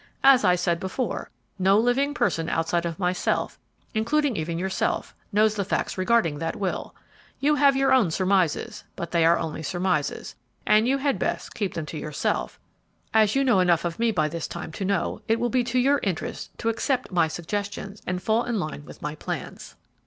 As 0.23 0.43
I 0.43 0.55
said 0.55 0.79
before, 0.79 1.29
no 1.59 1.77
living 1.77 2.15
person 2.15 2.49
outside 2.49 2.87
of 2.87 2.97
myself, 2.97 3.59
including 3.93 4.35
even 4.35 4.57
yourself, 4.57 5.13
knows 5.31 5.53
the 5.53 5.63
facts 5.63 5.95
regarding 5.95 6.39
that 6.39 6.55
will. 6.55 6.95
You 7.39 7.53
have 7.53 7.75
your 7.75 7.93
own 7.93 8.09
surmises, 8.09 8.83
but 8.95 9.11
they 9.11 9.23
are 9.25 9.37
only 9.37 9.61
surmises, 9.61 10.33
and 10.65 10.87
you 10.87 10.97
had 10.97 11.19
best 11.19 11.53
keep 11.53 11.75
them 11.75 11.85
to 11.85 11.99
yourself 11.99 12.59
as 13.13 13.35
you 13.35 13.43
know 13.43 13.59
enough 13.59 13.85
of 13.85 13.99
me 13.99 14.09
by 14.09 14.27
this 14.27 14.47
time 14.47 14.71
to 14.71 14.85
know 14.85 15.21
it 15.27 15.39
will 15.39 15.51
be 15.51 15.63
to 15.65 15.77
your 15.77 15.99
interest 16.01 16.49
to 16.57 16.69
accept 16.69 17.11
my 17.11 17.27
suggestions 17.27 18.01
and 18.07 18.23
fall 18.23 18.43
in 18.45 18.57
line 18.59 18.83
with 18.85 19.03
my 19.03 19.13
plans." 19.13 19.75